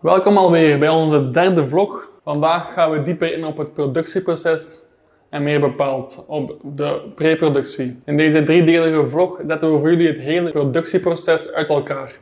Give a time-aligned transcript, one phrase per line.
[0.00, 2.10] Welkom alweer bij onze derde vlog.
[2.24, 4.80] Vandaag gaan we dieper in op het productieproces
[5.30, 8.00] en meer bepaald op de preproductie.
[8.04, 12.18] In deze driedelige vlog zetten we voor jullie het hele productieproces uit elkaar.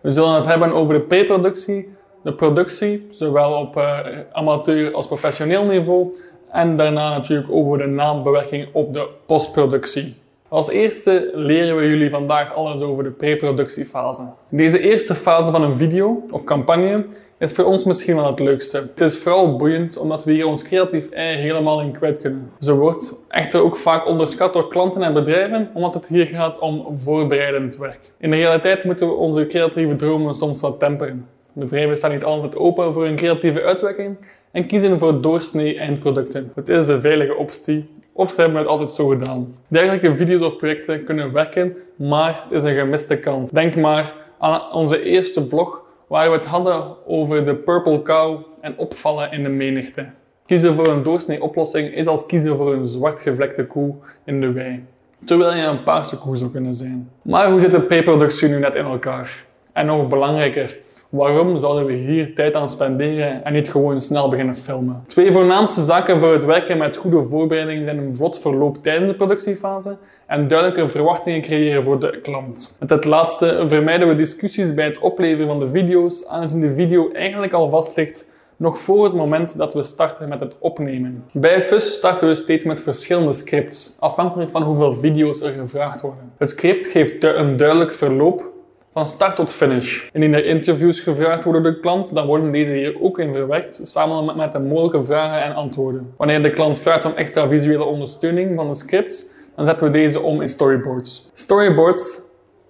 [0.00, 1.88] We zullen het hebben over de preproductie,
[2.22, 3.98] de productie, zowel op uh,
[4.32, 6.16] amateur als professioneel niveau,
[6.50, 10.14] en daarna natuurlijk over de naambewerking of de postproductie.
[10.50, 14.22] Als eerste leren we jullie vandaag alles over de preproductiefase.
[14.48, 17.04] Deze eerste fase van een video of campagne
[17.38, 18.76] is voor ons misschien wel het leukste.
[18.76, 22.50] Het is vooral boeiend omdat we hier ons creatief ei helemaal in kwijt kunnen.
[22.60, 26.98] Ze wordt echter ook vaak onderschat door klanten en bedrijven omdat het hier gaat om
[26.98, 28.12] voorbereidend werk.
[28.18, 31.26] In de realiteit moeten we onze creatieve dromen soms wat temperen.
[31.52, 34.16] Bedrijven staan niet altijd open voor een creatieve uitwerking
[34.52, 36.52] en kiezen voor doorsnee eindproducten.
[36.54, 39.54] Het is de veilige optie of ze hebben het altijd zo gedaan.
[39.68, 43.50] Dergelijke video's of projecten kunnen werken, maar het is een gemiste kans.
[43.50, 48.78] Denk maar aan onze eerste vlog waar we het hadden over de purple cow en
[48.78, 50.06] opvallen in de menigte.
[50.46, 54.52] Kiezen voor een doorsnee oplossing is als kiezen voor een zwart gevlekte koe in de
[54.52, 54.84] wei.
[55.24, 57.10] Terwijl je een paarse koe zou kunnen zijn.
[57.22, 59.44] Maar hoe zit de preproductie nu net in elkaar?
[59.72, 60.78] En nog belangrijker,
[61.10, 65.02] Waarom zouden we hier tijd aan spenderen en niet gewoon snel beginnen filmen?
[65.06, 69.16] Twee voornaamste zaken voor het werken met goede voorbereiding zijn een vlot verloop tijdens de
[69.16, 72.76] productiefase en duidelijke verwachtingen creëren voor de klant.
[72.80, 77.12] Met het laatste vermijden we discussies bij het opleveren van de video's, aangezien de video
[77.12, 81.24] eigenlijk al vast ligt nog voor het moment dat we starten met het opnemen.
[81.32, 86.32] Bij FUS starten we steeds met verschillende scripts, afhankelijk van hoeveel video's er gevraagd worden.
[86.36, 88.50] Het script geeft een duidelijk verloop
[88.92, 90.08] van start tot finish.
[90.12, 93.80] Indien er interviews gevraagd worden door de klant, dan worden deze hier ook in verwerkt,
[93.82, 96.14] samen met de mogelijke vragen en antwoorden.
[96.16, 100.20] Wanneer de klant vraagt om extra visuele ondersteuning van de scripts, dan zetten we deze
[100.20, 101.30] om in storyboards.
[101.34, 102.18] Storyboards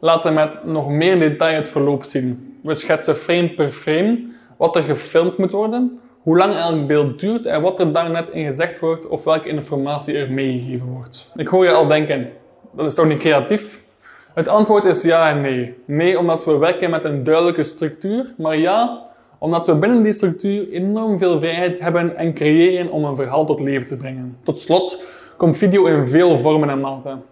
[0.01, 2.59] laten met nog meer detail het verloop zien.
[2.63, 7.47] We schetsen frame per frame wat er gefilmd moet worden, hoe lang elk beeld duurt
[7.47, 11.31] en wat er daar net in gezegd wordt of welke informatie er meegegeven wordt.
[11.37, 12.29] Ik hoor je al denken,
[12.73, 13.81] dat is toch niet creatief?
[14.41, 15.75] Het antwoord is ja en nee.
[15.85, 19.03] Nee, omdat we werken met een duidelijke structuur, maar ja,
[19.39, 23.61] omdat we binnen die structuur enorm veel vrijheid hebben en creëren om een verhaal tot
[23.61, 24.37] leven te brengen.
[24.45, 25.03] Tot slot
[25.37, 27.23] komt video in veel vormen en maten.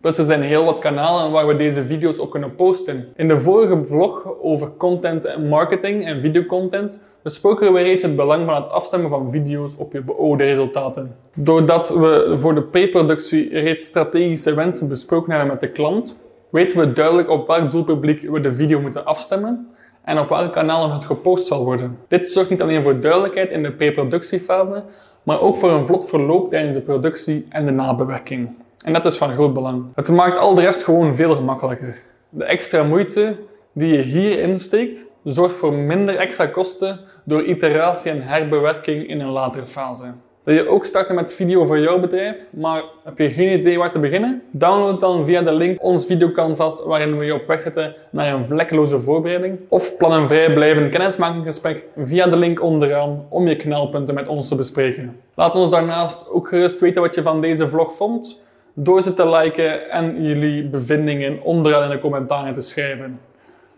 [0.00, 3.08] Dus er zijn heel wat kanalen waar we deze video's ook kunnen posten.
[3.16, 8.46] In de vorige vlog over content en marketing en videocontent besproken we reeds het belang
[8.46, 11.16] van het afstemmen van video's op je beoogde resultaten.
[11.34, 16.22] Doordat we voor de pre-productie reeds strategische wensen besproken hebben met de klant,
[16.54, 19.68] weten we duidelijk op welk doelpubliek we de video moeten afstemmen
[20.04, 21.98] en op welke kanalen het gepost zal worden.
[22.08, 24.82] Dit zorgt niet alleen voor duidelijkheid in de pre-productiefase,
[25.22, 28.48] maar ook voor een vlot verloop tijdens de productie en de nabewerking.
[28.84, 29.84] En dat is van groot belang.
[29.94, 32.00] Het maakt al de rest gewoon veel gemakkelijker.
[32.28, 33.36] De extra moeite
[33.72, 39.30] die je hier insteekt, zorgt voor minder extra kosten door iteratie en herbewerking in een
[39.30, 40.12] latere fase.
[40.44, 43.90] Wil je ook starten met video voor jouw bedrijf, maar heb je geen idee waar
[43.90, 44.42] te beginnen?
[44.50, 48.44] Download dan via de link ons videocanvas waarin we je op weg zetten naar een
[48.44, 49.58] vlekkeloze voorbereiding.
[49.68, 54.56] Of plan een vrijblijvend kennismakingsgesprek via de link onderaan om je knelpunten met ons te
[54.56, 55.20] bespreken.
[55.34, 58.40] Laat ons daarnaast ook gerust weten wat je van deze vlog vond
[58.74, 63.20] door ze te liken en jullie bevindingen onderaan in de commentaren te schrijven.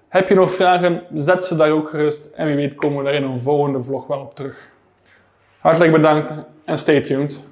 [0.08, 3.14] Heb je nog vragen, zet ze daar ook gerust en wie weet komen we daar
[3.14, 4.74] in een volgende vlog wel op terug.
[5.66, 6.32] Hartelijk bedankt
[6.64, 7.48] en stay tuned.